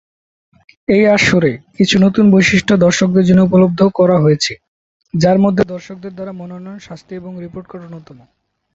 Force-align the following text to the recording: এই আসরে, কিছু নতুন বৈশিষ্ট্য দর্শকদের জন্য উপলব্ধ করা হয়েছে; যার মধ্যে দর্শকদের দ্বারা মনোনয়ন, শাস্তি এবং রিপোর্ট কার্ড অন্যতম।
এই 0.87 1.03
আসরে, 1.15 1.51
কিছু 1.77 1.95
নতুন 2.05 2.25
বৈশিষ্ট্য 2.31 2.73
দর্শকদের 2.85 3.25
জন্য 3.25 3.41
উপলব্ধ 3.43 3.79
করা 3.99 4.17
হয়েছে; 4.19 4.53
যার 5.13 5.37
মধ্যে 5.39 5.63
দর্শকদের 5.75 6.13
দ্বারা 6.15 6.33
মনোনয়ন, 6.33 6.77
শাস্তি 6.79 7.13
এবং 7.15 7.31
রিপোর্ট 7.43 7.65
কার্ড 7.67 7.83
অন্যতম। 7.87 8.17